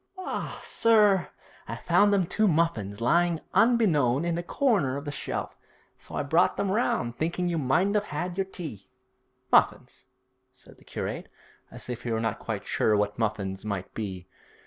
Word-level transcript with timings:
'La, 0.17 0.57
sir, 0.63 1.29
I 1.67 1.75
found 1.75 2.11
them 2.11 2.25
two 2.25 2.47
muffins 2.47 3.01
lying 3.01 3.39
unbeknown 3.53 4.25
in 4.25 4.33
the 4.33 4.41
corner 4.41 4.97
of 4.97 5.05
the 5.05 5.11
shelf, 5.11 5.55
so 5.99 6.15
I 6.15 6.23
brought 6.23 6.57
them 6.57 6.71
round, 6.71 7.17
thinking 7.17 7.47
you 7.47 7.59
mightn't 7.59 7.95
'ave 7.95 8.07
'ad 8.11 8.35
your 8.35 8.45
tea.' 8.45 8.89
'Muffins?' 9.51 10.07
said 10.51 10.79
the 10.79 10.83
curate, 10.85 11.29
as 11.69 11.87
if 11.87 12.01
he 12.01 12.09
were 12.09 12.19
not 12.19 12.39
quite 12.39 12.65
sure 12.65 12.97
what 12.97 13.19
muffins 13.19 13.63
might 13.63 13.93
be. 13.93 14.27